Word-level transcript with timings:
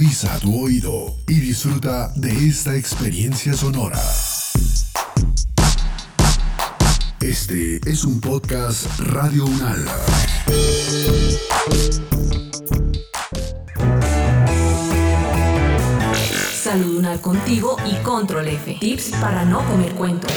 Agudiza 0.00 0.38
tu 0.38 0.64
oído 0.64 1.14
y 1.28 1.40
disfruta 1.40 2.10
de 2.16 2.30
esta 2.48 2.74
experiencia 2.74 3.52
sonora. 3.52 4.00
Este 7.20 7.78
es 7.84 8.04
un 8.04 8.18
podcast 8.18 8.86
Radio 8.98 9.44
Unal. 9.44 9.84
Salud 16.50 16.96
Unal 16.96 17.20
contigo 17.20 17.76
y 17.84 17.94
Control 17.96 18.48
F. 18.48 18.78
Tips 18.80 19.10
para 19.20 19.44
no 19.44 19.62
comer 19.66 19.92
cuentos. 19.92 20.32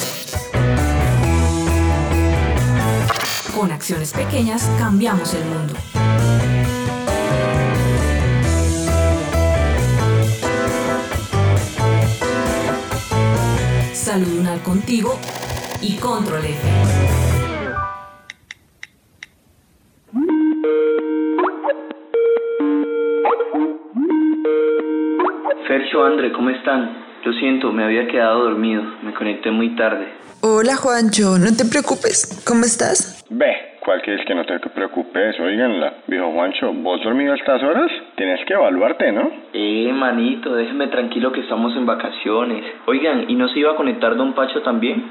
Con 3.55 3.71
acciones 3.71 4.11
pequeñas 4.11 4.69
cambiamos 4.77 5.33
el 5.33 5.45
mundo. 5.45 6.02
Salud 14.03 14.41
Unal 14.41 14.59
contigo 14.63 15.17
y 15.81 15.95
Control 15.95 16.43
F. 16.43 16.67
Sergio, 25.65 26.03
André, 26.03 26.33
¿cómo 26.33 26.49
están? 26.49 26.97
Lo 27.23 27.31
siento, 27.39 27.71
me 27.71 27.85
había 27.85 28.05
quedado 28.09 28.43
dormido. 28.43 28.83
Me 29.03 29.13
conecté 29.13 29.51
muy 29.51 29.73
tarde. 29.77 30.05
Hola 30.41 30.75
Juancho, 30.75 31.39
no 31.39 31.55
te 31.55 31.63
preocupes. 31.63 32.43
¿Cómo 32.45 32.65
estás? 32.65 33.23
Ve, 33.29 33.77
¿cuál 33.79 34.01
quieres 34.01 34.27
que 34.27 34.35
no 34.35 34.45
te 34.45 34.59
preocupes? 34.59 35.39
Oiganla, 35.39 36.03
viejo 36.07 36.29
Juancho, 36.33 36.73
¿vos 36.73 37.01
dormido 37.05 37.31
a 37.31 37.37
estas 37.37 37.63
horas? 37.63 37.89
Tienes 38.15 38.45
que 38.45 38.53
evaluarte, 38.53 39.11
¿no? 39.11 39.31
Eh, 39.53 39.91
manito, 39.91 40.53
déjeme 40.53 40.87
tranquilo 40.87 41.31
que 41.31 41.41
estamos 41.41 41.75
en 41.75 41.85
vacaciones. 41.85 42.63
Oigan, 42.85 43.29
¿y 43.29 43.35
no 43.35 43.47
se 43.47 43.59
iba 43.59 43.71
a 43.71 43.75
conectar 43.75 44.15
Don 44.15 44.33
Pacho 44.33 44.61
también? 44.61 45.03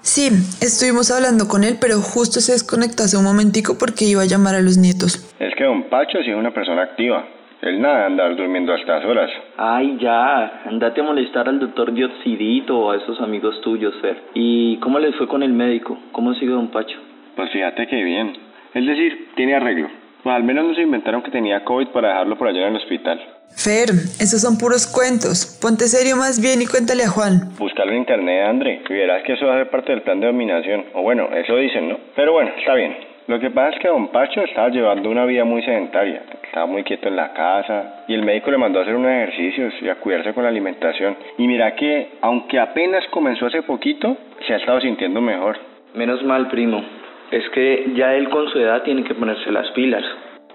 Sí, 0.00 0.28
estuvimos 0.60 1.10
hablando 1.10 1.48
con 1.48 1.64
él, 1.64 1.76
pero 1.80 2.00
justo 2.00 2.40
se 2.40 2.52
desconectó 2.52 3.02
hace 3.04 3.16
un 3.16 3.24
momentico 3.24 3.76
porque 3.78 4.04
iba 4.04 4.22
a 4.22 4.26
llamar 4.26 4.54
a 4.54 4.60
los 4.60 4.76
nietos. 4.76 5.34
Es 5.38 5.54
que 5.54 5.64
Don 5.64 5.84
Pacho 5.84 6.18
sí 6.22 6.30
es 6.30 6.36
una 6.36 6.52
persona 6.52 6.82
activa. 6.82 7.24
Él 7.62 7.80
nada 7.80 7.98
de 7.98 8.04
andar 8.06 8.36
durmiendo 8.36 8.72
a 8.72 8.76
estas 8.76 9.04
horas. 9.04 9.30
Ay, 9.58 9.98
ya, 10.00 10.62
andate 10.64 11.02
a 11.02 11.04
molestar 11.04 11.48
al 11.48 11.60
doctor 11.60 11.92
Dioxidito 11.92 12.78
o 12.78 12.90
a 12.90 12.96
esos 12.96 13.20
amigos 13.20 13.60
tuyos, 13.60 13.94
Fer. 14.00 14.16
¿Y 14.32 14.78
cómo 14.78 14.98
les 14.98 15.14
fue 15.16 15.28
con 15.28 15.42
el 15.42 15.52
médico? 15.52 15.98
¿Cómo 16.12 16.32
sigue 16.34 16.52
Don 16.52 16.68
Pacho? 16.68 16.96
Pues 17.36 17.50
fíjate 17.50 17.86
que 17.86 18.02
bien. 18.02 18.32
Es 18.72 18.86
decir, 18.86 19.28
tiene 19.34 19.54
arreglo. 19.54 19.88
Al 20.24 20.44
menos 20.44 20.66
no 20.66 20.74
se 20.74 20.82
inventaron 20.82 21.22
que 21.22 21.30
tenía 21.30 21.64
COVID 21.64 21.88
para 21.88 22.08
dejarlo 22.08 22.36
por 22.36 22.48
allá 22.48 22.68
en 22.68 22.74
el 22.74 22.82
hospital. 22.82 23.20
Fer, 23.56 23.90
esos 24.20 24.40
son 24.40 24.58
puros 24.58 24.86
cuentos. 24.86 25.58
Ponte 25.60 25.86
serio 25.86 26.16
más 26.16 26.40
bien 26.40 26.62
y 26.62 26.66
cuéntale 26.66 27.04
a 27.04 27.08
Juan. 27.08 27.56
Búscalo 27.58 27.92
en 27.92 27.98
internet, 27.98 28.46
André. 28.46 28.82
Y 28.88 28.92
verás 28.92 29.22
que 29.24 29.32
eso 29.32 29.46
va 29.46 29.54
a 29.54 29.58
ser 29.58 29.70
parte 29.70 29.92
del 29.92 30.02
plan 30.02 30.20
de 30.20 30.26
dominación. 30.26 30.84
O 30.94 31.02
bueno, 31.02 31.28
eso 31.34 31.56
dicen, 31.56 31.88
¿no? 31.88 31.98
Pero 32.14 32.32
bueno, 32.32 32.52
está 32.58 32.74
bien. 32.74 32.96
Lo 33.26 33.38
que 33.38 33.50
pasa 33.50 33.76
es 33.76 33.82
que 33.82 33.88
Don 33.88 34.08
Pacho 34.08 34.42
estaba 34.42 34.70
llevando 34.70 35.08
una 35.08 35.24
vida 35.24 35.44
muy 35.44 35.62
sedentaria, 35.62 36.22
estaba 36.42 36.66
muy 36.66 36.82
quieto 36.82 37.06
en 37.06 37.14
la 37.14 37.32
casa 37.32 38.02
y 38.08 38.14
el 38.14 38.24
médico 38.24 38.50
le 38.50 38.58
mandó 38.58 38.80
a 38.80 38.82
hacer 38.82 38.96
unos 38.96 39.12
ejercicios 39.12 39.72
y 39.80 39.88
a 39.88 39.96
cuidarse 39.96 40.34
con 40.34 40.42
la 40.42 40.48
alimentación. 40.48 41.16
Y 41.38 41.46
mira 41.46 41.76
que, 41.76 42.18
aunque 42.22 42.58
apenas 42.58 43.04
comenzó 43.12 43.46
hace 43.46 43.62
poquito, 43.62 44.16
se 44.46 44.54
ha 44.54 44.56
estado 44.56 44.80
sintiendo 44.80 45.20
mejor. 45.20 45.58
Menos 45.94 46.24
mal, 46.24 46.48
primo. 46.48 46.82
Es 47.30 47.44
que 47.54 47.92
ya 47.94 48.14
él 48.14 48.28
con 48.28 48.48
su 48.48 48.58
edad 48.58 48.82
tiene 48.82 49.04
que 49.04 49.14
ponerse 49.14 49.52
las 49.52 49.70
pilas. 49.70 50.02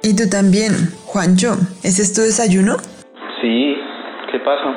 Y 0.03 0.15
tú 0.15 0.29
también, 0.29 0.71
Juancho. 1.05 1.55
¿Ese 1.83 2.01
es 2.01 2.13
tu 2.13 2.21
desayuno? 2.21 2.75
Sí, 3.41 3.77
¿qué 4.31 4.39
pasa? 4.39 4.75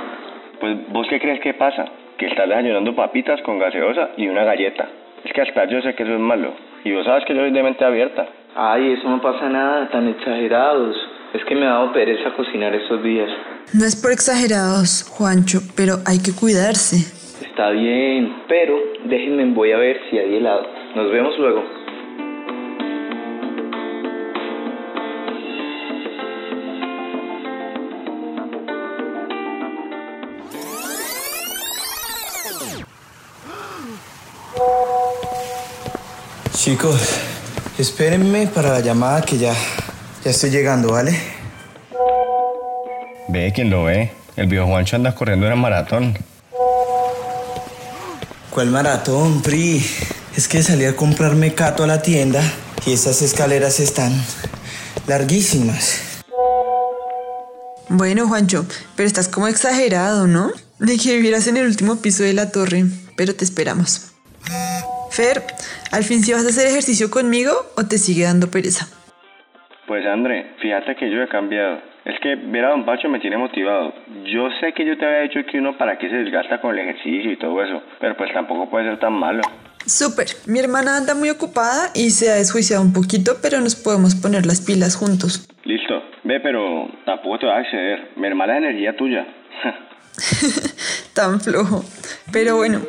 Pues 0.60 0.76
vos 0.92 1.06
qué 1.10 1.18
crees 1.20 1.40
que 1.40 1.54
pasa? 1.54 1.86
Que 2.16 2.26
estás 2.26 2.48
desayunando 2.48 2.94
papitas 2.94 3.40
con 3.42 3.58
gaseosa 3.58 4.10
y 4.16 4.28
una 4.28 4.44
galleta. 4.44 4.88
Es 5.24 5.32
que 5.32 5.42
hasta 5.42 5.68
yo 5.68 5.82
sé 5.82 5.94
que 5.94 6.04
eso 6.04 6.14
es 6.14 6.20
malo. 6.20 6.54
Y 6.84 6.92
vos 6.92 7.04
sabes 7.04 7.24
que 7.26 7.34
yo 7.34 7.40
soy 7.40 7.50
de 7.50 7.62
mente 7.62 7.84
abierta. 7.84 8.28
Ay, 8.54 8.92
eso 8.92 9.08
no 9.08 9.20
pasa 9.20 9.48
nada, 9.48 9.88
tan 9.90 10.08
exagerados. 10.08 10.96
Es 11.34 11.44
que 11.44 11.54
me 11.54 11.66
ha 11.66 11.70
dado 11.70 11.92
pereza 11.92 12.30
cocinar 12.36 12.74
estos 12.74 13.02
días. 13.02 13.28
No 13.74 13.84
es 13.84 14.00
por 14.00 14.12
exagerados, 14.12 15.02
Juancho, 15.10 15.60
pero 15.76 15.96
hay 16.06 16.22
que 16.22 16.32
cuidarse. 16.32 16.96
Está 17.44 17.70
bien, 17.70 18.44
pero 18.48 18.78
déjenme, 19.04 19.44
voy 19.52 19.72
a 19.72 19.78
ver 19.78 20.00
si 20.08 20.18
hay 20.18 20.36
helado. 20.36 20.66
Nos 20.94 21.10
vemos 21.12 21.36
luego. 21.38 21.77
Chicos, 36.54 37.00
espérenme 37.78 38.46
para 38.46 38.70
la 38.70 38.80
llamada 38.80 39.22
que 39.22 39.38
ya, 39.38 39.54
ya 40.24 40.30
estoy 40.30 40.50
llegando, 40.50 40.92
¿vale? 40.92 41.18
Ve 43.28 43.52
quien 43.54 43.70
lo 43.70 43.84
ve. 43.84 44.10
El 44.36 44.46
viejo 44.46 44.66
Juancho 44.66 44.96
anda 44.96 45.14
corriendo 45.14 45.46
en 45.46 45.58
maratón. 45.58 46.18
¿Cuál 48.50 48.70
maratón, 48.70 49.42
Pri? 49.42 49.84
Es 50.36 50.48
que 50.48 50.62
salí 50.62 50.84
a 50.84 50.96
comprarme 50.96 51.54
cato 51.54 51.84
a 51.84 51.86
la 51.86 52.02
tienda 52.02 52.42
y 52.86 52.92
esas 52.92 53.22
escaleras 53.22 53.80
están 53.80 54.12
larguísimas. 55.06 56.00
Bueno, 57.88 58.28
Juancho, 58.28 58.66
pero 58.96 59.06
estás 59.06 59.28
como 59.28 59.48
exagerado, 59.48 60.26
¿no? 60.26 60.50
De 60.80 60.96
que 60.96 61.16
vivieras 61.16 61.48
en 61.48 61.56
el 61.56 61.66
último 61.66 62.00
piso 62.00 62.22
de 62.22 62.34
la 62.34 62.52
torre, 62.52 62.84
pero 63.16 63.34
te 63.34 63.44
esperamos. 63.44 64.14
Fer, 65.10 65.42
¿al 65.90 66.04
fin 66.04 66.22
sí 66.22 66.32
vas 66.32 66.46
a 66.46 66.50
hacer 66.50 66.68
ejercicio 66.68 67.10
conmigo 67.10 67.52
o 67.76 67.84
te 67.84 67.98
sigue 67.98 68.24
dando 68.24 68.50
pereza? 68.50 68.86
Pues 69.88 70.06
André, 70.06 70.54
fíjate 70.60 70.94
que 70.94 71.10
yo 71.10 71.22
he 71.22 71.28
cambiado. 71.28 71.80
Es 72.04 72.14
que 72.20 72.36
ver 72.36 72.64
a 72.64 72.70
Don 72.70 72.86
Pacho 72.86 73.08
me 73.08 73.18
tiene 73.18 73.36
motivado. 73.36 73.92
Yo 74.24 74.48
sé 74.60 74.72
que 74.72 74.86
yo 74.86 74.96
te 74.96 75.04
había 75.04 75.20
dicho 75.20 75.40
que 75.50 75.58
uno 75.58 75.76
para 75.76 75.98
qué 75.98 76.08
se 76.08 76.16
desgasta 76.16 76.60
con 76.60 76.78
el 76.78 76.88
ejercicio 76.88 77.32
y 77.32 77.38
todo 77.38 77.62
eso, 77.62 77.82
pero 77.98 78.16
pues 78.16 78.32
tampoco 78.32 78.70
puede 78.70 78.88
ser 78.88 79.00
tan 79.00 79.14
malo. 79.14 79.42
Súper, 79.84 80.26
mi 80.46 80.58
hermana 80.60 80.96
anda 80.96 81.14
muy 81.14 81.30
ocupada 81.30 81.90
y 81.94 82.10
se 82.10 82.30
ha 82.30 82.34
desjuiciado 82.34 82.82
un 82.82 82.92
poquito, 82.92 83.32
pero 83.42 83.60
nos 83.60 83.74
podemos 83.74 84.14
poner 84.14 84.46
las 84.46 84.60
pilas 84.60 84.94
juntos. 84.94 85.48
Listo, 85.64 86.02
ve, 86.24 86.38
pero 86.40 86.88
tampoco 87.04 87.40
te 87.40 87.46
va 87.46 87.56
a 87.56 87.60
acceder. 87.60 88.10
Mi 88.16 88.26
hermana 88.28 88.58
es 88.58 88.64
energía 88.64 88.96
tuya. 88.96 89.26
Tan 91.14 91.40
flojo. 91.40 91.84
Pero 92.32 92.56
bueno, 92.56 92.80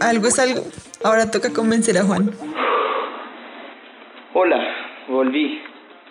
algo 0.00 0.28
es 0.28 0.38
algo. 0.38 0.62
Ahora 1.04 1.30
toca 1.30 1.52
convencer 1.52 1.98
a 1.98 2.04
Juan. 2.04 2.30
Hola, 4.34 4.60
volví. 5.08 5.60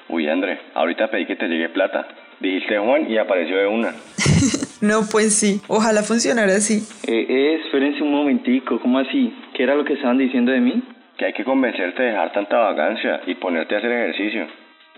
Uy, 0.10 0.28
André, 0.28 0.60
ahorita 0.74 1.10
pedí 1.10 1.26
que 1.26 1.36
te 1.36 1.48
llegue 1.48 1.70
plata. 1.70 2.08
Dijiste 2.40 2.78
Juan 2.78 3.10
y 3.10 3.18
apareció 3.18 3.58
de 3.58 3.68
una. 3.68 3.94
no, 4.82 5.02
pues 5.12 5.36
sí. 5.36 5.62
Ojalá 5.68 6.04
funcionara 6.04 6.54
así. 6.54 6.84
Eh, 7.08 7.26
eh, 7.28 7.62
espérense 7.66 8.04
un 8.04 8.12
momentico. 8.12 8.80
¿Cómo 8.80 9.00
así? 9.00 9.34
¿Qué 9.54 9.64
era 9.64 9.76
lo 9.76 9.86
que 9.86 9.94
estaban 9.94 10.18
diciendo 10.18 10.52
de 10.52 10.60
mí? 10.60 10.84
Que 11.18 11.26
hay 11.26 11.34
que 11.34 11.46
convencerte 11.46 12.04
de 12.04 12.10
dejar 12.10 12.34
tanta 12.34 12.58
vagancia 12.58 13.22
y 13.26 13.36
ponerte 13.36 13.76
a 13.76 13.78
hacer 13.80 13.92
ejercicio. 13.92 14.48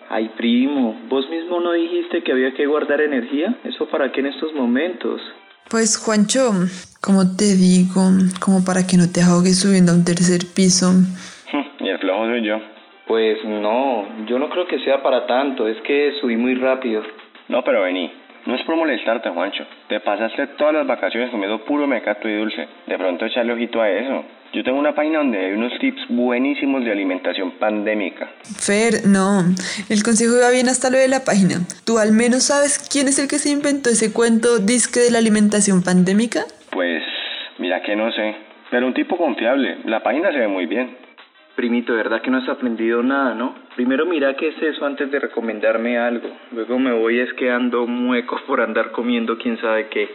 Ay, 0.10 0.32
primo, 0.38 1.00
vos 1.10 1.30
mismo 1.30 1.60
no 1.60 1.74
dijiste 1.74 2.24
que 2.24 2.32
había 2.32 2.54
que 2.54 2.66
guardar 2.66 3.02
energía. 3.02 3.56
¿Eso 3.66 3.88
para 3.88 4.12
qué 4.12 4.22
en 4.22 4.28
estos 4.28 4.54
momentos? 4.54 5.22
Pues, 5.70 5.98
Juancho, 5.98 6.52
como 7.02 7.36
te 7.36 7.56
digo, 7.56 8.02
como 8.40 8.64
para 8.64 8.88
que 8.88 8.96
no 8.98 9.12
te 9.12 9.22
ahogues 9.22 9.60
subiendo 9.60 9.92
a 9.92 9.96
un 9.96 10.06
tercer 10.06 10.42
piso. 10.56 10.94
y 11.80 11.90
el 11.90 12.00
flojo 12.00 12.26
soy 12.26 12.46
yo. 12.46 12.58
Pues 13.08 13.38
no, 13.46 14.26
yo 14.28 14.40
no 14.40 14.50
creo 14.50 14.68
que 14.68 14.80
sea 14.80 15.02
para 15.02 15.28
tanto, 15.28 15.68
es 15.68 15.78
que 15.82 16.14
subí 16.20 16.36
muy 16.38 16.56
rápido. 16.56 17.04
No, 17.48 17.64
pero 17.64 17.84
vení, 17.84 18.12
no 18.48 18.56
es 18.56 18.64
por 18.64 18.78
molestarte, 18.78 19.30
Juancho. 19.30 19.66
Te 19.90 20.00
pasaste 20.00 20.48
todas 20.58 20.74
las 20.74 20.88
vacaciones 20.88 21.30
comiendo 21.32 21.66
puro 21.66 21.86
mecato 21.86 22.30
y 22.30 22.36
dulce. 22.38 22.66
De 22.88 22.98
pronto 22.98 23.26
echarle 23.26 23.52
ojito 23.52 23.82
a 23.82 23.90
eso. 23.90 24.24
Yo 24.54 24.64
tengo 24.64 24.80
una 24.80 24.96
página 24.96 25.18
donde 25.18 25.38
hay 25.38 25.52
unos 25.52 25.78
tips 25.80 26.08
buenísimos 26.08 26.86
de 26.86 26.92
alimentación 26.94 27.52
pandémica. 27.60 28.30
Fer, 28.58 29.06
no. 29.06 29.44
El 29.90 30.02
consejo 30.02 30.38
iba 30.38 30.50
bien 30.50 30.70
hasta 30.70 30.90
lo 30.90 30.98
de 30.98 31.10
la 31.10 31.26
página. 31.26 31.56
¿Tú 31.86 32.00
al 32.00 32.14
menos 32.14 32.44
sabes 32.44 32.80
quién 32.80 33.10
es 33.10 33.20
el 33.20 33.28
que 33.28 33.38
se 33.38 33.50
inventó 33.50 33.90
ese 33.90 34.14
cuento 34.14 34.60
disque 34.60 35.02
de 35.02 35.12
la 35.12 35.18
alimentación 35.18 35.84
pandémica? 35.84 36.46
Pues, 36.72 37.04
mira 37.58 37.82
que 37.82 37.98
no 37.98 38.10
sé. 38.14 38.34
Pero 38.72 38.88
un 38.88 38.94
tipo 38.94 39.18
confiable. 39.18 39.80
La 39.84 40.02
página 40.02 40.32
se 40.32 40.38
ve 40.38 40.48
muy 40.48 40.68
bien. 40.68 40.96
Primito, 41.58 41.96
¿verdad 41.96 42.22
que 42.22 42.30
no 42.30 42.38
has 42.38 42.48
aprendido 42.48 43.02
nada, 43.02 43.34
no? 43.34 43.56
Primero 43.76 44.06
mira 44.06 44.36
qué 44.38 44.50
es 44.50 44.62
eso 44.62 44.86
antes 44.86 45.10
de 45.10 45.18
recomendarme 45.18 45.98
algo. 45.98 46.30
Luego 46.52 46.78
me 46.78 46.94
voy 46.94 47.20
es 47.20 47.34
quedando 47.34 47.88
mueco 47.88 48.40
por 48.46 48.62
andar 48.62 48.92
comiendo 48.92 49.40
quién 49.40 49.60
sabe 49.60 49.90
qué. 49.90 50.08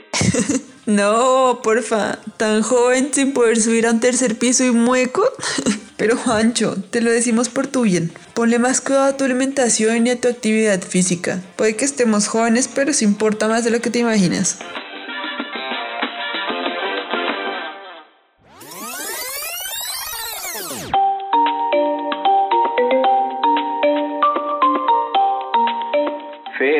no, 0.86 1.58
porfa. 1.64 2.20
Tan 2.36 2.62
joven 2.62 3.12
sin 3.12 3.34
poder 3.34 3.56
subir 3.56 3.88
a 3.88 3.90
un 3.90 3.98
tercer 3.98 4.38
piso 4.38 4.64
y 4.64 4.70
mueco. 4.70 5.24
Pero 5.96 6.16
Juancho, 6.16 6.76
te 6.90 7.00
lo 7.00 7.10
decimos 7.10 7.48
por 7.48 7.66
tu 7.66 7.82
bien. 7.82 8.12
Ponle 8.34 8.60
más 8.60 8.80
cuidado 8.80 9.06
a 9.06 9.16
tu 9.16 9.24
alimentación 9.24 10.06
y 10.06 10.10
a 10.10 10.20
tu 10.20 10.28
actividad 10.28 10.80
física. 10.80 11.40
Puede 11.56 11.74
que 11.76 11.84
estemos 11.84 12.28
jóvenes, 12.28 12.68
pero 12.72 12.92
eso 12.92 13.04
importa 13.04 13.48
más 13.48 13.64
de 13.64 13.72
lo 13.72 13.80
que 13.80 13.90
te 13.90 13.98
imaginas. 13.98 14.60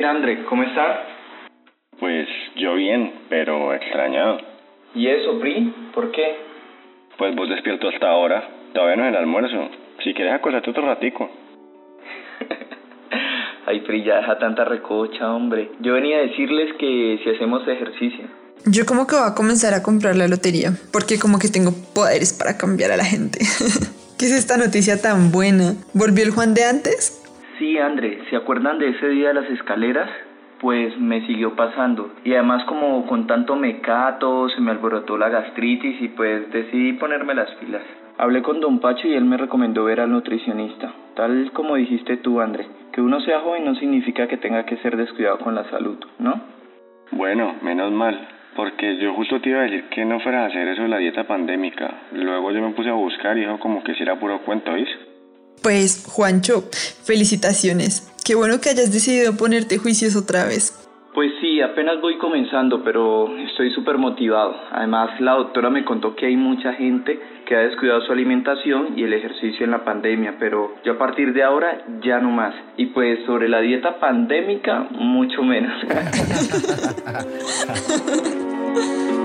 Fer, 0.02 0.08
André, 0.08 0.44
¿cómo 0.46 0.64
estás? 0.64 0.99
Pues 2.00 2.26
yo 2.56 2.75
bien, 2.75 3.20
pero 3.28 3.72
extrañado. 3.72 4.38
¿Y 4.96 5.06
eso, 5.06 5.38
Pri? 5.38 5.72
¿Por 5.94 6.10
qué? 6.10 6.38
Pues 7.16 7.37
vos 7.37 7.49
despierto 7.49 7.88
hasta 7.88 8.08
ahora. 8.08 8.43
Todavía 8.75 8.96
no 8.96 9.04
es 9.04 9.10
el 9.10 9.16
almuerzo. 9.16 9.69
Si 10.02 10.12
quieres 10.12 10.34
acostarte 10.34 10.70
otro 10.70 10.87
ratico. 10.87 11.31
Ay, 13.66 13.81
Pri, 13.82 14.02
ya 14.02 14.16
deja 14.16 14.38
tanta 14.40 14.64
recocha, 14.64 15.32
hombre. 15.32 15.70
Yo 15.78 15.94
venía 15.94 16.16
a 16.16 16.22
decirles 16.22 16.75
que 16.81 17.20
si 17.22 17.31
hacemos 17.31 17.62
ejercicio. 17.69 18.25
Yo 18.66 18.84
como 18.87 19.06
que 19.06 19.14
voy 19.14 19.28
a 19.28 19.34
comenzar 19.34 19.72
a 19.72 19.84
comprar 19.84 20.16
la 20.16 20.26
lotería, 20.26 20.72
porque 20.93 21.20
como 21.20 21.38
que 21.38 21.46
tengo 21.46 21.70
poderes 21.94 22.32
para 22.32 22.58
cambiar 22.58 22.90
a 22.90 22.96
la 22.96 23.05
gente. 23.05 23.38
¿Qué 24.19 24.26
es 24.26 24.32
esta 24.32 24.56
noticia 24.56 25.00
tan 25.00 25.31
buena? 25.31 25.75
¿Volvió 25.94 26.25
el 26.25 26.32
Juan 26.32 26.55
de 26.55 26.64
antes? 26.64 27.21
Sí, 27.58 27.78
André, 27.78 28.20
¿se 28.31 28.37
acuerdan 28.37 28.78
de 28.78 28.88
ese 28.88 29.08
día 29.08 29.28
de 29.28 29.34
las 29.34 29.50
escaleras? 29.50 30.08
Pues 30.60 30.96
me 30.99 31.26
siguió 31.26 31.54
pasando. 31.54 32.12
Y 32.25 32.34
además 32.34 32.64
como 32.64 33.06
con 33.06 33.26
tanto 33.26 33.56
mecato, 33.56 34.49
se 34.49 34.60
me 34.60 34.70
alborotó 34.70 35.19
la 35.19 35.28
gastritis 35.28 36.00
y 36.00 36.08
pues 36.08 36.50
decidí 36.50 36.94
ponerme 36.94 37.34
las 37.34 37.50
pilas. 37.56 37.82
Hablé 38.19 38.43
con 38.43 38.60
Don 38.60 38.78
Pacho 38.78 39.08
y 39.08 39.14
él 39.14 39.25
me 39.25 39.37
recomendó 39.37 39.84
ver 39.84 40.00
al 40.00 40.10
nutricionista. 40.10 40.93
Tal 41.14 41.50
como 41.52 41.76
dijiste 41.76 42.19
tú, 42.19 42.40
André, 42.40 42.66
que 42.93 43.00
uno 43.00 43.20
sea 43.20 43.40
joven 43.40 43.64
no 43.64 43.75
significa 43.75 44.28
que 44.28 44.37
tenga 44.37 44.64
que 44.64 44.76
ser 44.78 44.96
descuidado 44.96 45.38
con 45.38 45.55
la 45.55 45.64
salud, 45.70 45.98
¿no? 46.19 46.40
Bueno, 47.10 47.56
menos 47.62 47.90
mal. 47.93 48.28
Porque 48.55 48.98
yo 48.98 49.14
justo 49.14 49.40
te 49.40 49.50
iba 49.50 49.60
a 49.60 49.64
decir 49.64 49.84
que 49.84 50.05
no 50.05 50.20
fuera 50.20 50.44
a 50.44 50.46
hacer 50.46 50.69
eso 50.69 50.82
de 50.82 50.88
la 50.88 50.98
dieta 50.98 51.25
pandémica. 51.25 51.90
Luego 52.12 52.52
yo 52.52 52.60
me 52.60 52.75
puse 52.75 52.90
a 52.90 52.94
buscar 52.94 53.37
y 53.37 53.40
dijo 53.40 53.58
como 53.58 53.82
que 53.82 53.94
si 53.94 54.02
era 54.02 54.16
puro 54.16 54.40
cuento, 54.40 54.72
¿viste? 54.75 55.11
Pues, 55.62 56.04
Juancho, 56.08 56.64
felicitaciones. 57.04 58.12
Qué 58.25 58.34
bueno 58.34 58.60
que 58.60 58.70
hayas 58.70 58.93
decidido 58.93 59.37
ponerte 59.37 59.78
juicios 59.78 60.16
otra 60.16 60.44
vez. 60.44 60.78
Pues 61.14 61.31
sí, 61.43 61.60
apenas 61.60 62.00
voy 62.00 62.16
comenzando, 62.16 62.82
pero 62.82 63.28
estoy 63.37 63.70
súper 63.75 63.99
motivado. 63.99 64.56
Además, 64.70 65.20
la 65.20 65.32
doctora 65.32 65.69
me 65.69 65.84
contó 65.84 66.16
que 66.16 66.25
hay 66.26 66.37
mucha 66.37 66.72
gente 66.72 67.20
que 67.46 67.54
ha 67.54 67.60
descuidado 67.60 68.00
su 68.06 68.12
alimentación 68.12 68.99
y 68.99 69.02
el 69.02 69.12
ejercicio 69.12 69.66
en 69.66 69.72
la 69.72 69.84
pandemia, 69.84 70.37
pero 70.38 70.75
yo 70.84 70.93
a 70.93 70.99
partir 70.99 71.34
de 71.34 71.43
ahora 71.43 71.84
ya 72.02 72.19
no 72.19 72.31
más. 72.31 72.55
Y 72.78 72.87
pues 72.87 73.19
sobre 73.26 73.50
la 73.50 73.60
dieta 73.60 74.00
pandémica, 74.00 74.88
mucho 74.93 75.43
menos. 75.43 75.75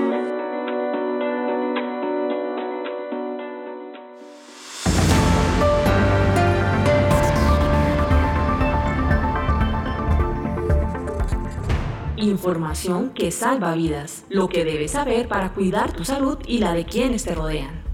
Información 12.28 13.10
que 13.10 13.30
salva 13.30 13.74
vidas. 13.74 14.24
Lo 14.28 14.48
que 14.48 14.64
debes 14.64 14.92
saber 14.92 15.28
para 15.28 15.54
cuidar 15.54 15.92
tu 15.92 16.04
salud 16.04 16.38
y 16.46 16.58
la 16.58 16.74
de 16.74 16.84
quienes 16.84 17.24
te 17.24 17.34
rodean. 17.34 17.88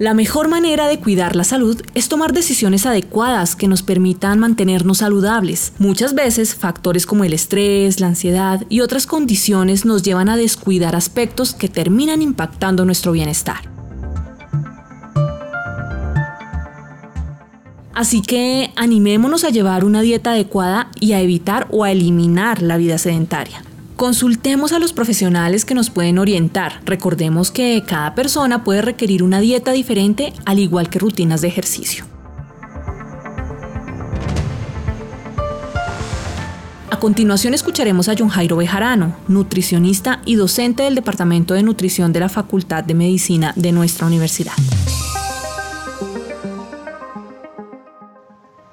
La 0.00 0.14
mejor 0.14 0.46
manera 0.46 0.86
de 0.86 1.00
cuidar 1.00 1.34
la 1.34 1.42
salud 1.42 1.82
es 1.94 2.08
tomar 2.08 2.32
decisiones 2.32 2.86
adecuadas 2.86 3.56
que 3.56 3.66
nos 3.66 3.82
permitan 3.82 4.38
mantenernos 4.38 4.98
saludables. 4.98 5.72
Muchas 5.78 6.14
veces 6.14 6.54
factores 6.54 7.04
como 7.04 7.24
el 7.24 7.32
estrés, 7.32 7.98
la 7.98 8.06
ansiedad 8.06 8.64
y 8.68 8.80
otras 8.80 9.06
condiciones 9.08 9.84
nos 9.84 10.04
llevan 10.04 10.28
a 10.28 10.36
descuidar 10.36 10.94
aspectos 10.94 11.52
que 11.52 11.68
terminan 11.68 12.22
impactando 12.22 12.84
nuestro 12.84 13.10
bienestar. 13.10 13.77
Así 17.98 18.22
que 18.22 18.70
animémonos 18.76 19.42
a 19.42 19.50
llevar 19.50 19.84
una 19.84 20.02
dieta 20.02 20.30
adecuada 20.30 20.88
y 21.00 21.14
a 21.14 21.20
evitar 21.20 21.66
o 21.72 21.82
a 21.82 21.90
eliminar 21.90 22.62
la 22.62 22.76
vida 22.76 22.96
sedentaria. 22.96 23.64
Consultemos 23.96 24.72
a 24.72 24.78
los 24.78 24.92
profesionales 24.92 25.64
que 25.64 25.74
nos 25.74 25.90
pueden 25.90 26.20
orientar. 26.20 26.80
Recordemos 26.84 27.50
que 27.50 27.82
cada 27.84 28.14
persona 28.14 28.62
puede 28.62 28.82
requerir 28.82 29.24
una 29.24 29.40
dieta 29.40 29.72
diferente 29.72 30.32
al 30.44 30.60
igual 30.60 30.90
que 30.90 31.00
rutinas 31.00 31.40
de 31.40 31.48
ejercicio. 31.48 32.04
A 36.90 37.00
continuación 37.00 37.52
escucharemos 37.52 38.08
a 38.08 38.14
John 38.16 38.28
Jairo 38.28 38.58
Bejarano, 38.58 39.16
nutricionista 39.26 40.22
y 40.24 40.36
docente 40.36 40.84
del 40.84 40.94
Departamento 40.94 41.54
de 41.54 41.64
Nutrición 41.64 42.12
de 42.12 42.20
la 42.20 42.28
Facultad 42.28 42.84
de 42.84 42.94
Medicina 42.94 43.52
de 43.56 43.72
nuestra 43.72 44.06
universidad. 44.06 44.52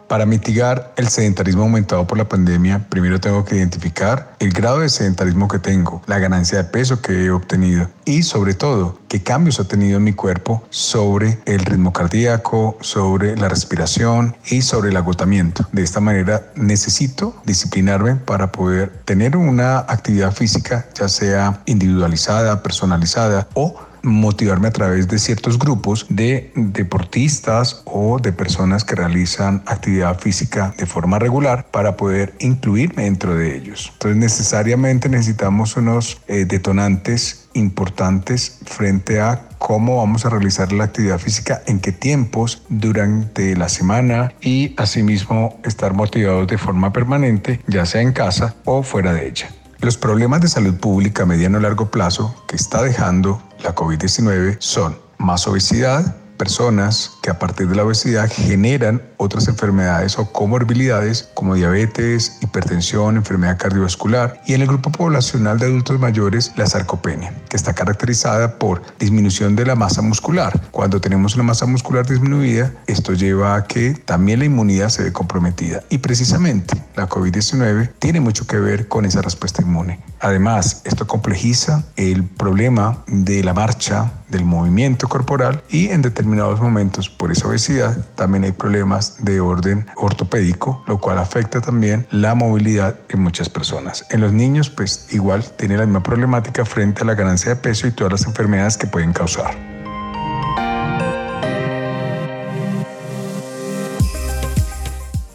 Para 0.07 0.25
mitigar 0.25 0.93
el 0.97 1.07
sedentarismo 1.07 1.63
aumentado 1.63 2.05
por 2.05 2.17
la 2.17 2.29
pandemia, 2.29 2.85
primero 2.89 3.19
tengo 3.19 3.43
que 3.43 3.55
identificar 3.55 4.35
el 4.39 4.51
grado 4.51 4.79
de 4.79 4.89
sedentarismo 4.89 5.47
que 5.47 5.57
tengo, 5.57 6.01
la 6.05 6.19
ganancia 6.19 6.59
de 6.59 6.63
peso 6.65 7.01
que 7.01 7.25
he 7.25 7.31
obtenido 7.31 7.89
y 8.05 8.21
sobre 8.21 8.53
todo 8.53 8.99
qué 9.07 9.23
cambios 9.23 9.59
ha 9.59 9.67
tenido 9.67 9.97
en 9.97 10.03
mi 10.03 10.13
cuerpo 10.13 10.63
sobre 10.69 11.39
el 11.45 11.59
ritmo 11.59 11.91
cardíaco, 11.91 12.77
sobre 12.81 13.35
la 13.35 13.49
respiración 13.49 14.35
y 14.45 14.61
sobre 14.61 14.89
el 14.89 14.97
agotamiento. 14.97 15.67
De 15.71 15.81
esta 15.81 16.01
manera 16.01 16.51
necesito 16.55 17.35
disciplinarme 17.45 18.15
para 18.15 18.51
poder 18.51 18.91
tener 19.05 19.35
una 19.35 19.79
actividad 19.79 20.31
física 20.31 20.87
ya 20.93 21.09
sea 21.09 21.61
individualizada, 21.65 22.61
personalizada 22.61 23.47
o 23.53 23.75
motivarme 24.05 24.67
a 24.67 24.71
través 24.71 25.07
de 25.07 25.19
ciertos 25.19 25.59
grupos 25.59 26.05
de 26.09 26.51
deportistas 26.55 27.81
o 27.85 28.19
de 28.19 28.31
personas 28.31 28.83
que 28.83 28.95
realizan 28.95 29.63
actividad 29.65 30.19
física 30.19 30.73
de 30.77 30.85
forma 30.85 31.19
regular 31.19 31.67
para 31.71 31.97
poder 31.97 32.33
incluirme 32.39 33.03
dentro 33.03 33.35
de 33.35 33.57
ellos. 33.57 33.89
Entonces 33.93 34.17
necesariamente 34.17 35.09
necesitamos 35.09 35.75
unos 35.75 36.21
eh, 36.27 36.45
detonantes 36.45 37.47
importantes 37.53 38.59
frente 38.65 39.19
a 39.19 39.49
cómo 39.57 39.97
vamos 39.97 40.25
a 40.25 40.29
realizar 40.29 40.71
la 40.71 40.83
actividad 40.83 41.17
física, 41.17 41.61
en 41.65 41.79
qué 41.79 41.91
tiempos 41.91 42.61
durante 42.69 43.55
la 43.55 43.69
semana 43.69 44.33
y 44.41 44.75
asimismo 44.77 45.59
estar 45.63 45.93
motivados 45.93 46.47
de 46.47 46.57
forma 46.57 46.93
permanente, 46.93 47.61
ya 47.67 47.85
sea 47.85 48.01
en 48.01 48.13
casa 48.13 48.55
o 48.65 48.83
fuera 48.83 49.13
de 49.13 49.27
ella. 49.27 49.49
Los 49.85 49.97
problemas 49.97 50.41
de 50.41 50.47
salud 50.47 50.73
pública 50.77 51.21
a 51.21 51.25
mediano 51.27 51.59
y 51.59 51.61
largo 51.61 51.91
plazo 51.91 52.33
que 52.47 52.55
está 52.55 52.81
dejando 52.81 53.39
la 53.59 53.75
COVID-19 53.75 54.57
son 54.57 54.97
más 55.19 55.47
obesidad, 55.47 56.17
personas 56.37 57.14
que 57.25 57.31
a 57.31 57.39
partir 57.39 57.67
de 57.67 57.75
la 57.75 57.83
obesidad 57.83 58.31
generan 58.31 59.01
otras 59.17 59.47
enfermedades 59.47 60.19
o 60.19 60.31
comorbilidades 60.31 61.27
como 61.33 61.55
diabetes, 61.55 62.37
hipertensión, 62.41 63.17
enfermedad 63.17 63.57
cardiovascular 63.57 64.39
y 64.45 64.53
en 64.53 64.61
el 64.61 64.67
grupo 64.67 64.91
poblacional 64.91 65.57
de 65.57 65.65
adultos 65.65 65.99
mayores 65.99 66.53
la 66.55 66.67
sarcopenia, 66.67 67.33
que 67.49 67.57
está 67.57 67.73
caracterizada 67.73 68.59
por 68.59 68.83
disminución 68.99 69.55
de 69.55 69.65
la 69.65 69.73
masa 69.73 70.03
muscular. 70.03 70.69
Cuando 70.69 71.01
tenemos 71.01 71.33
una 71.33 71.45
masa 71.45 71.65
muscular 71.65 72.05
disminuida, 72.05 72.71
esto 72.85 73.13
lleva 73.13 73.55
a 73.55 73.63
que 73.63 73.95
también 74.05 74.37
la 74.37 74.45
inmunidad 74.45 74.89
se 74.89 75.01
ve 75.01 75.11
comprometida 75.11 75.81
y 75.89 75.97
precisamente 75.97 76.75
la 76.95 77.09
COVID-19 77.09 77.89
tiene 77.97 78.19
mucho 78.19 78.45
que 78.45 78.59
ver 78.59 78.87
con 78.87 79.03
esa 79.03 79.23
respuesta 79.23 79.63
inmune. 79.63 79.99
Además, 80.19 80.83
esto 80.85 81.07
complejiza 81.07 81.83
el 81.95 82.23
problema 82.23 83.03
de 83.07 83.43
la 83.43 83.55
marcha, 83.55 84.11
del 84.29 84.45
movimiento 84.45 85.07
corporal 85.07 85.63
y 85.69 85.89
en 85.89 86.01
determinados 86.01 86.59
momentos 86.59 87.09
por 87.17 87.31
esa 87.31 87.47
obesidad 87.47 87.97
también 88.15 88.43
hay 88.43 88.51
problemas 88.51 89.23
de 89.23 89.39
orden 89.39 89.87
ortopédico, 89.95 90.83
lo 90.87 90.99
cual 90.99 91.17
afecta 91.17 91.61
también 91.61 92.07
la 92.11 92.35
movilidad 92.35 92.95
en 93.09 93.21
muchas 93.21 93.49
personas. 93.49 94.05
En 94.09 94.21
los 94.21 94.33
niños 94.33 94.69
pues 94.69 95.07
igual 95.11 95.43
tiene 95.57 95.77
la 95.77 95.85
misma 95.85 96.03
problemática 96.03 96.65
frente 96.65 97.03
a 97.03 97.05
la 97.05 97.15
ganancia 97.15 97.49
de 97.49 97.55
peso 97.55 97.87
y 97.87 97.91
todas 97.91 98.13
las 98.13 98.25
enfermedades 98.25 98.77
que 98.77 98.87
pueden 98.87 99.13
causar. 99.13 99.74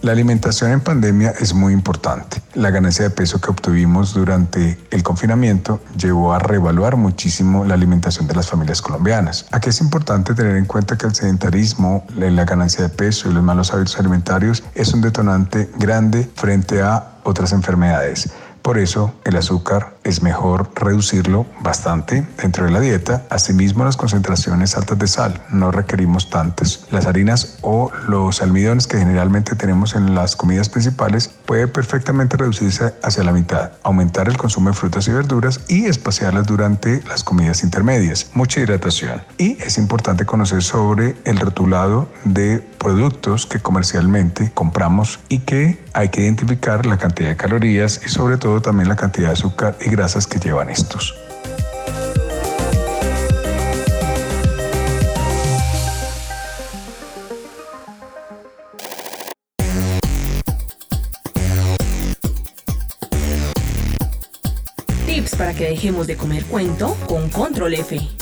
La 0.02 0.12
alimentación 0.12 0.72
en 0.72 0.80
pandemia 0.80 1.34
es 1.40 1.52
muy 1.52 1.74
importante. 1.74 2.40
La 2.54 2.70
ganancia 2.70 3.04
de 3.04 3.10
peso 3.10 3.38
que 3.38 3.50
obtuvimos 3.50 4.14
durante 4.14 4.78
el 4.90 5.02
confinamiento 5.02 5.82
llevó 5.94 6.32
a 6.32 6.38
reevaluar 6.38 6.96
muchísimo 6.96 7.66
la 7.66 7.74
alimentación 7.74 8.26
de 8.26 8.34
las 8.34 8.48
familias 8.48 8.80
colombianas. 8.80 9.44
Aquí 9.50 9.68
es 9.68 9.82
importante 9.82 10.34
tener 10.34 10.56
en 10.56 10.64
cuenta 10.64 10.96
que 10.96 11.06
el 11.06 11.14
sedentarismo, 11.14 12.06
la 12.16 12.46
ganancia 12.46 12.82
de 12.84 12.88
peso 12.88 13.28
y 13.28 13.34
los 13.34 13.42
malos 13.42 13.74
hábitos 13.74 13.98
alimentarios 13.98 14.62
es 14.74 14.94
un 14.94 15.02
detonante 15.02 15.70
grande 15.76 16.30
frente 16.34 16.80
a 16.80 17.18
otras 17.22 17.52
enfermedades 17.52 18.30
Por 18.62 18.78
eso 18.78 19.14
el 19.24 19.36
azúcar 19.36 19.94
es 20.04 20.22
mejor 20.22 20.70
reducirlo 20.74 21.46
bastante 21.60 22.26
dentro 22.40 22.64
de 22.64 22.70
la 22.70 22.80
dieta. 22.80 23.24
Asimismo 23.30 23.84
las 23.84 23.96
concentraciones 23.96 24.76
altas 24.76 24.98
de 24.98 25.06
sal, 25.06 25.42
no 25.50 25.70
requerimos 25.70 26.30
tantas. 26.30 26.86
Las 26.90 27.06
harinas 27.06 27.58
o 27.62 27.90
los 28.08 28.42
almidones 28.42 28.86
que 28.86 28.98
generalmente 28.98 29.54
tenemos 29.56 29.94
en 29.94 30.14
las 30.14 30.36
comidas 30.36 30.68
principales 30.68 31.28
puede 31.28 31.68
perfectamente 31.68 32.36
reducirse 32.36 32.94
hacia 33.02 33.24
la 33.24 33.32
mitad, 33.32 33.72
aumentar 33.82 34.28
el 34.28 34.36
consumo 34.36 34.70
de 34.70 34.76
frutas 34.76 35.08
y 35.08 35.12
verduras 35.12 35.60
y 35.68 35.86
espaciarlas 35.86 36.46
durante 36.46 37.02
las 37.08 37.24
comidas 37.24 37.62
intermedias. 37.62 38.30
Mucha 38.34 38.60
hidratación. 38.60 39.22
Y 39.38 39.60
es 39.62 39.78
importante 39.78 40.26
conocer 40.26 40.62
sobre 40.62 41.16
el 41.24 41.38
rotulado 41.38 42.08
de 42.24 42.58
productos 42.58 43.46
que 43.46 43.60
comercialmente 43.60 44.50
compramos 44.52 45.20
y 45.28 45.40
que 45.40 45.82
hay 45.92 46.08
que 46.08 46.22
identificar 46.22 46.86
la 46.86 46.98
cantidad 46.98 47.30
de 47.30 47.36
calorías 47.36 48.00
y 48.04 48.08
sobre 48.08 48.36
todo 48.36 48.60
también 48.60 48.88
la 48.88 48.96
cantidad 48.96 49.28
de 49.28 49.32
azúcar 49.32 49.76
y 49.84 49.90
grasas 49.90 50.26
que 50.26 50.38
llevan 50.38 50.70
estos. 50.70 51.14
Tips 65.06 65.34
para 65.36 65.54
que 65.54 65.70
dejemos 65.70 66.06
de 66.06 66.16
comer 66.16 66.44
cuento 66.44 66.96
con 67.06 67.28
Control 67.30 67.74
F. 67.74 68.19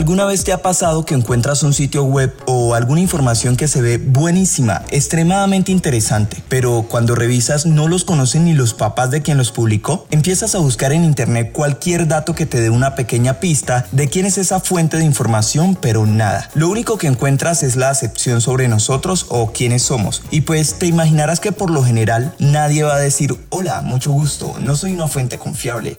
¿Alguna 0.00 0.24
vez 0.24 0.44
te 0.44 0.52
ha 0.54 0.62
pasado 0.62 1.04
que 1.04 1.14
encuentras 1.14 1.62
un 1.62 1.74
sitio 1.74 2.04
web 2.04 2.34
o 2.46 2.74
alguna 2.74 3.02
información 3.02 3.54
que 3.54 3.68
se 3.68 3.82
ve 3.82 3.98
buenísima, 3.98 4.80
extremadamente 4.90 5.72
interesante, 5.72 6.42
pero 6.48 6.86
cuando 6.88 7.14
revisas 7.14 7.66
no 7.66 7.86
los 7.86 8.06
conocen 8.06 8.46
ni 8.46 8.54
los 8.54 8.72
papás 8.72 9.10
de 9.10 9.20
quien 9.20 9.36
los 9.36 9.52
publicó? 9.52 10.06
Empiezas 10.10 10.54
a 10.54 10.58
buscar 10.58 10.92
en 10.92 11.04
internet 11.04 11.52
cualquier 11.52 12.08
dato 12.08 12.34
que 12.34 12.46
te 12.46 12.62
dé 12.62 12.70
una 12.70 12.94
pequeña 12.94 13.40
pista 13.40 13.86
de 13.92 14.08
quién 14.08 14.24
es 14.24 14.38
esa 14.38 14.58
fuente 14.58 14.96
de 14.96 15.04
información, 15.04 15.76
pero 15.78 16.06
nada. 16.06 16.48
Lo 16.54 16.70
único 16.70 16.96
que 16.96 17.06
encuentras 17.06 17.62
es 17.62 17.76
la 17.76 17.90
acepción 17.90 18.40
sobre 18.40 18.68
nosotros 18.68 19.26
o 19.28 19.52
quiénes 19.52 19.82
somos. 19.82 20.22
Y 20.30 20.40
pues 20.40 20.78
te 20.78 20.86
imaginarás 20.86 21.40
que 21.40 21.52
por 21.52 21.68
lo 21.68 21.84
general 21.84 22.34
nadie 22.38 22.84
va 22.84 22.94
a 22.94 23.00
decir, 23.00 23.36
hola, 23.50 23.82
mucho 23.82 24.12
gusto, 24.12 24.54
no 24.60 24.76
soy 24.76 24.94
una 24.94 25.08
fuente 25.08 25.36
confiable. 25.36 25.98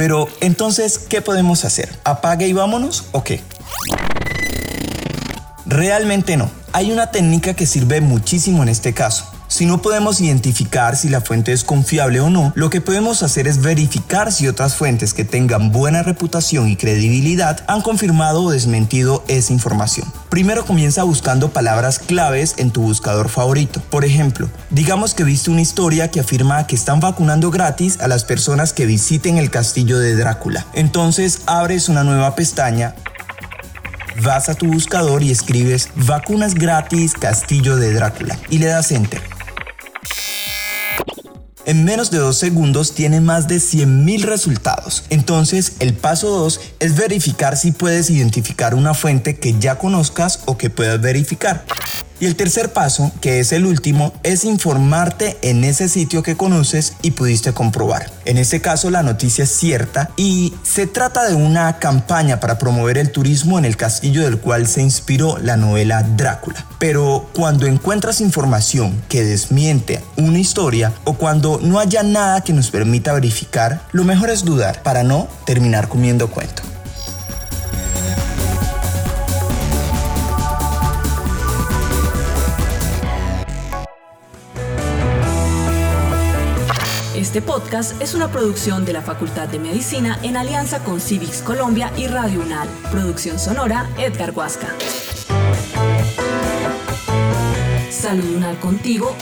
Pero 0.00 0.28
entonces, 0.40 0.98
¿qué 0.98 1.20
podemos 1.20 1.66
hacer? 1.66 1.90
¿Apague 2.04 2.48
y 2.48 2.54
vámonos 2.54 3.04
o 3.12 3.22
qué? 3.22 3.42
Realmente 5.66 6.38
no. 6.38 6.50
Hay 6.72 6.90
una 6.90 7.10
técnica 7.10 7.52
que 7.52 7.66
sirve 7.66 8.00
muchísimo 8.00 8.62
en 8.62 8.70
este 8.70 8.94
caso. 8.94 9.30
Si 9.60 9.66
no 9.66 9.82
podemos 9.82 10.22
identificar 10.22 10.96
si 10.96 11.10
la 11.10 11.20
fuente 11.20 11.52
es 11.52 11.64
confiable 11.64 12.18
o 12.22 12.30
no, 12.30 12.50
lo 12.54 12.70
que 12.70 12.80
podemos 12.80 13.22
hacer 13.22 13.46
es 13.46 13.60
verificar 13.60 14.32
si 14.32 14.48
otras 14.48 14.74
fuentes 14.74 15.12
que 15.12 15.26
tengan 15.26 15.70
buena 15.70 16.02
reputación 16.02 16.66
y 16.70 16.76
credibilidad 16.76 17.62
han 17.66 17.82
confirmado 17.82 18.44
o 18.44 18.52
desmentido 18.52 19.22
esa 19.28 19.52
información. 19.52 20.10
Primero 20.30 20.64
comienza 20.64 21.02
buscando 21.02 21.50
palabras 21.50 21.98
claves 21.98 22.54
en 22.56 22.70
tu 22.70 22.80
buscador 22.80 23.28
favorito. 23.28 23.82
Por 23.90 24.06
ejemplo, 24.06 24.48
digamos 24.70 25.12
que 25.12 25.24
viste 25.24 25.50
una 25.50 25.60
historia 25.60 26.10
que 26.10 26.20
afirma 26.20 26.66
que 26.66 26.74
están 26.74 27.00
vacunando 27.00 27.50
gratis 27.50 28.00
a 28.00 28.08
las 28.08 28.24
personas 28.24 28.72
que 28.72 28.86
visiten 28.86 29.36
el 29.36 29.50
castillo 29.50 29.98
de 29.98 30.16
Drácula. 30.16 30.64
Entonces 30.72 31.42
abres 31.44 31.90
una 31.90 32.02
nueva 32.02 32.34
pestaña 32.34 32.94
vas 34.22 34.48
a 34.48 34.54
tu 34.54 34.66
buscador 34.66 35.22
y 35.22 35.30
escribes 35.30 35.90
vacunas 35.96 36.54
gratis 36.54 37.12
Castillo 37.12 37.76
de 37.76 37.92
Drácula 37.92 38.38
y 38.48 38.56
le 38.56 38.66
das 38.66 38.90
enter. 38.92 39.29
En 41.70 41.84
menos 41.84 42.10
de 42.10 42.18
dos 42.18 42.36
segundos 42.36 42.96
tiene 42.96 43.20
más 43.20 43.46
de 43.46 43.58
100.000 43.58 44.22
resultados. 44.22 45.04
Entonces, 45.08 45.74
el 45.78 45.94
paso 45.94 46.28
2 46.28 46.60
es 46.80 46.96
verificar 46.96 47.56
si 47.56 47.70
puedes 47.70 48.10
identificar 48.10 48.74
una 48.74 48.92
fuente 48.92 49.38
que 49.38 49.56
ya 49.56 49.78
conozcas 49.78 50.40
o 50.46 50.58
que 50.58 50.68
puedas 50.68 51.00
verificar. 51.00 51.64
Y 52.20 52.26
el 52.26 52.36
tercer 52.36 52.74
paso, 52.74 53.10
que 53.22 53.40
es 53.40 53.50
el 53.52 53.64
último, 53.64 54.12
es 54.22 54.44
informarte 54.44 55.38
en 55.40 55.64
ese 55.64 55.88
sitio 55.88 56.22
que 56.22 56.36
conoces 56.36 56.92
y 57.00 57.12
pudiste 57.12 57.54
comprobar. 57.54 58.10
En 58.26 58.36
este 58.36 58.60
caso 58.60 58.90
la 58.90 59.02
noticia 59.02 59.44
es 59.44 59.50
cierta 59.50 60.10
y 60.18 60.52
se 60.62 60.86
trata 60.86 61.26
de 61.26 61.34
una 61.34 61.78
campaña 61.78 62.38
para 62.38 62.58
promover 62.58 62.98
el 62.98 63.10
turismo 63.10 63.58
en 63.58 63.64
el 63.64 63.78
castillo 63.78 64.22
del 64.22 64.38
cual 64.38 64.66
se 64.66 64.82
inspiró 64.82 65.38
la 65.38 65.56
novela 65.56 66.02
Drácula. 66.02 66.66
Pero 66.78 67.30
cuando 67.34 67.66
encuentras 67.66 68.20
información 68.20 69.02
que 69.08 69.24
desmiente 69.24 70.02
una 70.18 70.38
historia 70.38 70.92
o 71.04 71.14
cuando 71.14 71.58
no 71.62 71.78
haya 71.78 72.02
nada 72.02 72.42
que 72.42 72.52
nos 72.52 72.70
permita 72.70 73.14
verificar, 73.14 73.80
lo 73.92 74.04
mejor 74.04 74.28
es 74.28 74.44
dudar 74.44 74.82
para 74.82 75.02
no 75.04 75.26
terminar 75.46 75.88
comiendo 75.88 76.30
cuento. 76.30 76.69
Este 87.30 87.42
podcast 87.42 88.02
es 88.02 88.14
una 88.14 88.26
producción 88.26 88.84
de 88.84 88.92
la 88.92 89.02
Facultad 89.02 89.46
de 89.46 89.60
Medicina 89.60 90.18
en 90.24 90.36
alianza 90.36 90.82
con 90.82 91.00
Civics 91.00 91.42
Colombia 91.42 91.92
y 91.96 92.08
Radio 92.08 92.40
UNAL. 92.40 92.68
Producción 92.90 93.38
sonora 93.38 93.88
Edgar 93.98 94.32
Huasca. 94.34 94.66
Salud 97.88 98.34
UNAL 98.34 98.58
contigo 98.58 99.14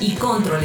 y 0.00 0.14
Control. 0.14 0.64